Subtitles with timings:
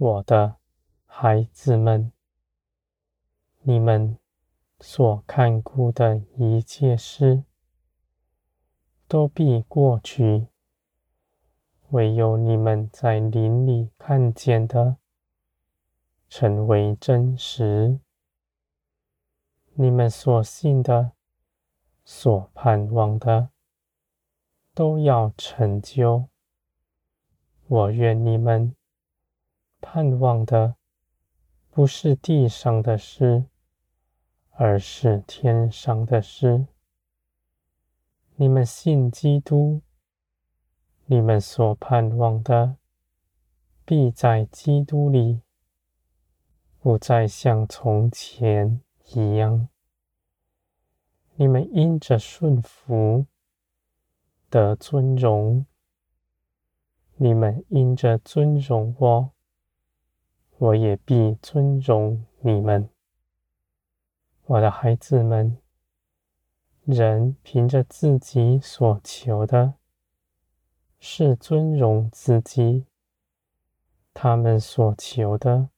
[0.00, 0.58] 我的
[1.06, 2.12] 孩子们，
[3.62, 4.16] 你们
[4.78, 7.42] 所看顾的一切事，
[9.08, 10.46] 都必过去。
[11.88, 14.98] 唯有你们在灵里看见的，
[16.28, 17.98] 成为真实。
[19.74, 21.10] 你们所信的、
[22.04, 23.50] 所盼望的，
[24.74, 26.28] 都要成就。
[27.66, 28.76] 我愿你们
[29.80, 30.76] 盼望的
[31.70, 33.44] 不是地上的事，
[34.50, 36.66] 而是天上的事。
[38.36, 39.82] 你们信基督，
[41.06, 42.76] 你们所盼望的
[43.84, 45.42] 必在基督里，
[46.80, 48.80] 不再像从前
[49.14, 49.68] 一样。
[51.36, 53.26] 你们因着顺服
[54.50, 55.64] 得尊荣。
[57.20, 59.32] 你们因着尊荣我，
[60.58, 62.90] 我也必尊荣你们。
[64.46, 65.56] 我的孩子们，
[66.84, 69.74] 人凭着自己所求的，
[70.98, 72.86] 是尊荣自己，
[74.12, 75.68] 他们所求的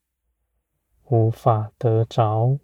[1.08, 2.58] 无法得着，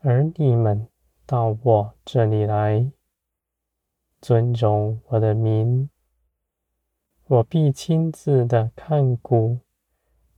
[0.00, 0.88] 而你们
[1.24, 2.90] 到我这里来，
[4.20, 5.88] 尊荣我的名。
[7.26, 9.60] 我必亲自的看顾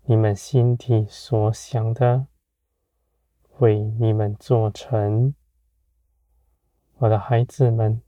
[0.08, 2.28] 你们心底所想的，
[3.58, 5.34] 为你们做成。
[6.98, 8.00] 我的孩子们，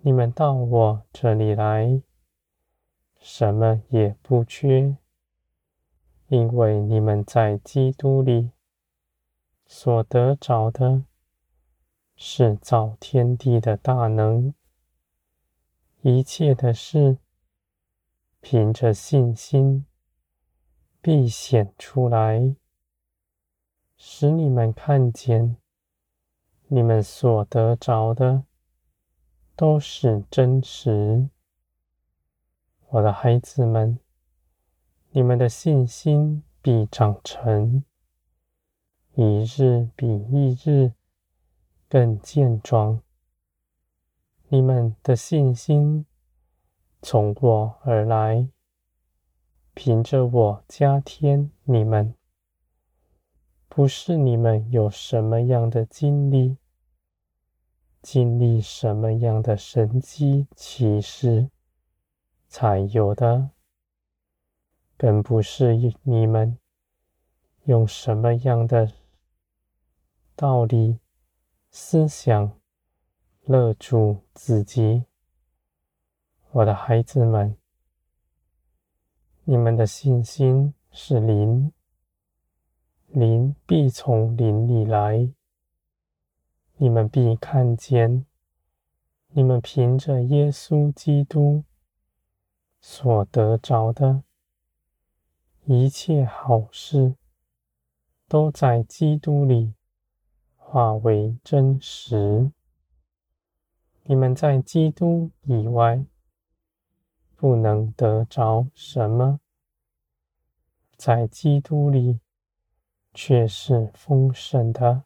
[0.00, 2.02] 你们到我这里来，
[3.20, 4.96] 什么也不缺，
[6.26, 8.50] 因为你们在基督里
[9.66, 11.04] 所得着的，
[12.16, 14.52] 是造天地的大能，
[16.02, 17.18] 一切的事。
[18.40, 19.84] 凭着信心，
[21.00, 22.54] 必显出来，
[23.96, 25.56] 使你们看见，
[26.66, 28.44] 你们所得着的
[29.54, 31.28] 都是真实。
[32.88, 33.98] 我的孩子们，
[35.10, 37.84] 你们的信心必长成，
[39.14, 40.92] 一日比一日
[41.88, 43.00] 更健壮。
[44.48, 46.04] 你们的信心。
[47.00, 48.48] 从我而来，
[49.80, 52.12] 凭着我加添你们，
[53.68, 56.56] 不是你们有什么样的经历，
[58.02, 61.48] 经历什么样的神迹奇事
[62.48, 63.50] 才有的，
[64.96, 66.58] 更不是你们
[67.66, 68.92] 用什么样的
[70.34, 70.98] 道理、
[71.70, 72.58] 思想
[73.44, 75.04] 勒住自己。
[76.50, 77.56] 我的孩子们，
[79.50, 81.72] 你们的信心是灵，
[83.06, 85.32] 灵必从灵里来。
[86.76, 88.26] 你们必看见，
[89.28, 91.64] 你们凭着耶稣基督
[92.82, 94.22] 所得着的
[95.64, 97.14] 一切好事，
[98.28, 99.72] 都在基督里
[100.56, 102.52] 化为真实。
[104.02, 106.04] 你们在基督以外。
[107.40, 109.38] 不能得着什么，
[110.96, 112.18] 在基督里
[113.14, 115.04] 却是丰盛的。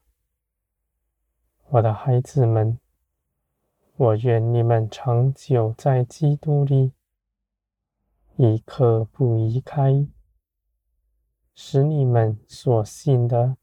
[1.69, 2.81] 我的孩子们，
[3.97, 6.94] 我愿你们长久在基督里，
[8.37, 10.09] 一刻不移开，
[11.54, 13.58] 使你们所信的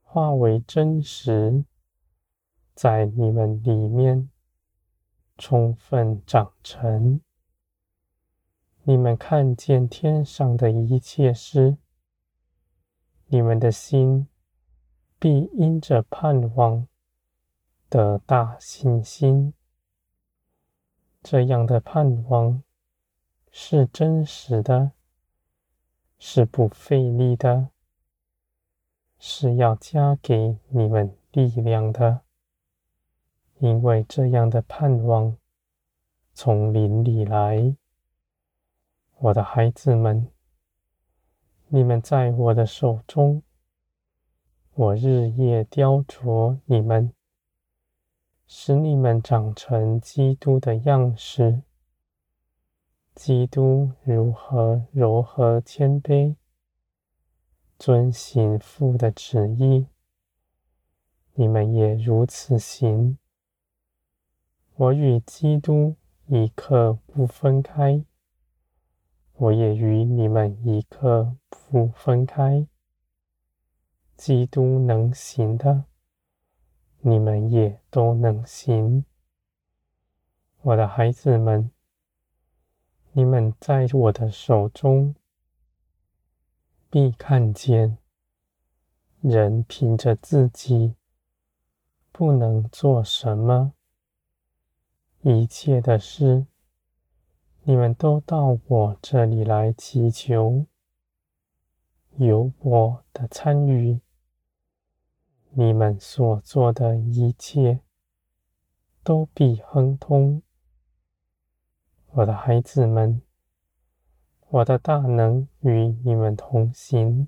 [0.00, 1.66] 化为真实，
[2.74, 4.30] 在你们里面
[5.36, 7.20] 充分长成。
[8.88, 11.76] 你们看见天上的一切事，
[13.26, 14.28] 你们的心
[15.18, 16.86] 必因着盼望
[17.88, 19.52] 得大信心。
[21.20, 22.62] 这样的盼望
[23.50, 24.92] 是真实的，
[26.16, 27.70] 是不费力的，
[29.18, 32.20] 是要加给你们力量的，
[33.58, 35.36] 因为这样的盼望
[36.32, 37.74] 从灵里来。
[39.18, 40.30] 我的孩子们，
[41.68, 43.42] 你们在我的手中，
[44.74, 47.14] 我日夜雕琢你们，
[48.46, 51.62] 使你们长成基督的样式。
[53.14, 56.36] 基督如何柔和谦卑，
[57.78, 59.86] 遵行父的旨意，
[61.32, 63.16] 你们也如此行。
[64.74, 65.96] 我与基督
[66.26, 68.04] 一刻不分开。
[69.38, 72.66] 我也与你们一刻不分开。
[74.16, 75.84] 基督能行的，
[77.00, 79.04] 你们也都能行。
[80.62, 81.70] 我的孩子们，
[83.12, 85.14] 你们在我的手中，
[86.88, 87.98] 必看见
[89.20, 90.94] 人凭着自己
[92.10, 93.74] 不能做什么，
[95.20, 96.46] 一切的事，
[97.68, 100.66] 你们都到我这里来祈求，
[102.12, 103.98] 有我的参与。
[105.50, 107.80] 你们所做的一切
[109.02, 110.42] 都必亨通，
[112.12, 113.20] 我的孩子们，
[114.48, 117.26] 我的大能与你们同行，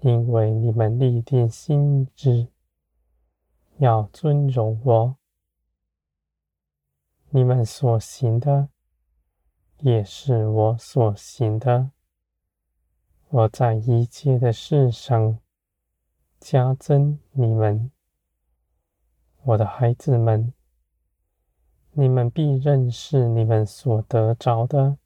[0.00, 2.48] 因为你们立定心志，
[3.78, 5.16] 要尊荣我。
[7.30, 8.68] 你们所行的，
[9.82, 11.92] 也是我所行的。
[13.28, 15.38] 我在一切的事上。
[16.44, 17.92] 加增你们，
[19.44, 20.52] 我的孩子们，
[21.92, 24.98] 你们必认识你们所得着的，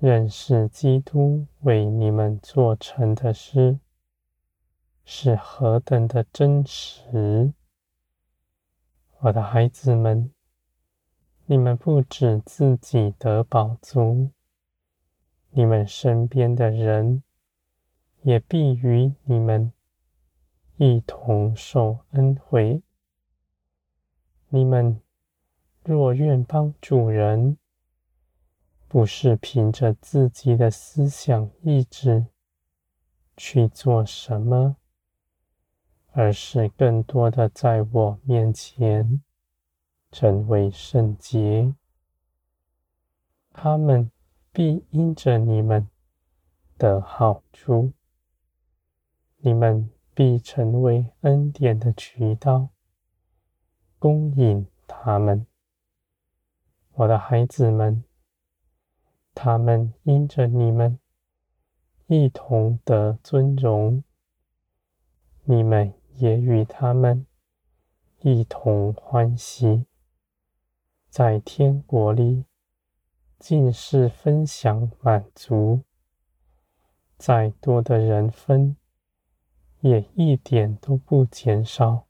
[0.00, 3.78] 认识基督为你们做成的事，
[5.04, 7.52] 是何等的真实。
[9.20, 10.32] 我的孩子们，
[11.52, 14.30] 你们不止自己得饱足，
[15.50, 17.22] 你们身边的人
[18.22, 19.70] 也必与你们。
[20.78, 22.80] 一同受恩惠。
[24.48, 25.02] 你们
[25.84, 27.58] 若愿帮助人，
[28.88, 32.28] 不是凭着自己的思想意志
[33.36, 34.76] 去做什么，
[36.12, 39.22] 而是更多的在我面前
[40.12, 41.74] 成为圣洁，
[43.52, 44.12] 他们
[44.52, 45.88] 必因着你们
[46.78, 47.92] 的好处。
[49.38, 49.90] 你们。
[50.14, 52.68] 必成为恩典的渠道，
[53.98, 55.46] 供应他们，
[56.92, 58.04] 我的孩子们。
[59.34, 60.98] 他们因着你们
[62.08, 64.04] 一同得尊荣，
[65.44, 67.26] 你们也与他们
[68.20, 69.86] 一同欢喜，
[71.12, 72.46] 在天国里
[73.38, 75.82] 尽是分享满足，
[77.18, 78.78] 再多的人分。
[79.80, 82.06] 也一点都不减少，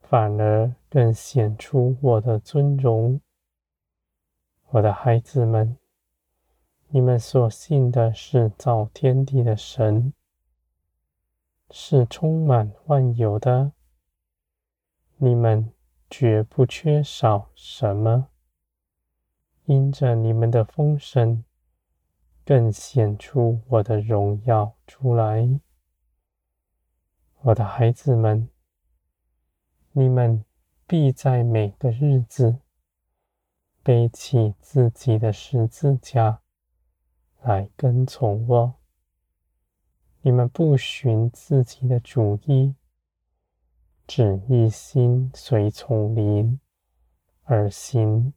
[0.00, 3.20] 反而更显出我的尊荣。
[4.70, 5.78] 我的孩子们，
[6.88, 10.12] 你们所信的是造天地的神，
[11.70, 13.70] 是充满万有的，
[15.18, 15.72] 你们
[16.10, 18.28] 绝不缺少什么。
[19.64, 21.44] 因着你们的丰盛，
[22.44, 25.60] 更显出我的荣耀出来。
[27.42, 28.48] 我的孩子们，
[29.92, 30.44] 你们
[30.86, 32.60] 必在每个日子
[33.82, 36.40] 背起自己的十字架
[37.42, 38.74] 来跟从我。
[40.22, 42.74] 你们不寻自己的主意，
[44.08, 46.58] 只一心随从灵
[47.44, 48.32] 而行。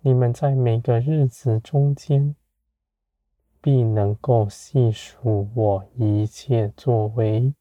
[0.00, 2.36] 你们在每个日子中间。
[3.62, 7.54] 必能够细数我一切作为，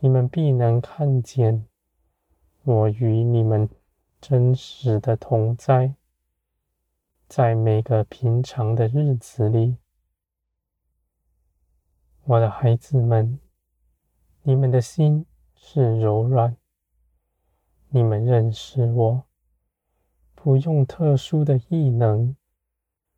[0.00, 1.66] 你们必能看见
[2.64, 3.66] 我与你们
[4.20, 5.94] 真实的同在，
[7.26, 9.78] 在每个平常的日子里，
[12.24, 13.40] 我的孩子们，
[14.48, 15.26] 你们的心
[15.56, 16.56] 是柔软，
[17.88, 19.24] 你们认识我，
[20.36, 22.36] 不用特殊的异能。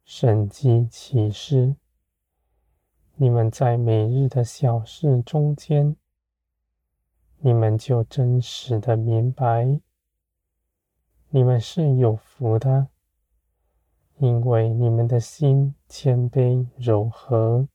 [0.06, 1.76] 神迹奇事，
[3.16, 5.97] 你们在每日的小事中间，
[7.40, 9.78] 你们就真实的明白，
[11.28, 12.88] 你们是有福的，
[14.16, 17.68] 因为你们的心谦卑柔和，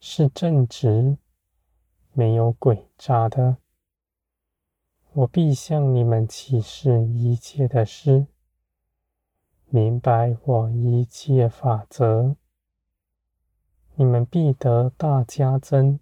[0.00, 1.16] 是正直，
[2.12, 3.56] 没有诡诈的。
[5.12, 8.26] 我必向你们启示一切的事。
[9.68, 12.36] 明白我一切法则，
[13.94, 16.00] 你们必得大加增。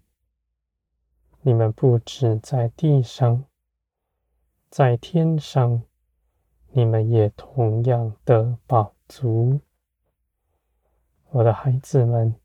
[1.41, 3.45] 你们不止在地上，
[4.69, 5.83] 在天上，
[6.71, 9.59] 你们也同样得饱足。
[11.29, 12.35] 我的孩子们，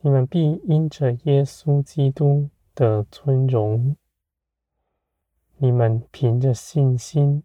[0.00, 3.96] 你们必因着耶稣基督的尊荣。
[5.56, 7.42] 你们凭着信心。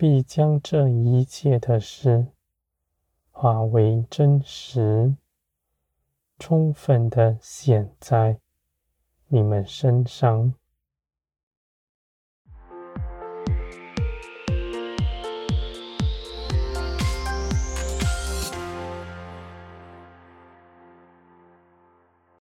[0.00, 2.28] 必将这一切的事
[3.32, 5.16] 化为真实，
[6.38, 8.38] 充分的显在
[9.26, 10.54] 你们身上。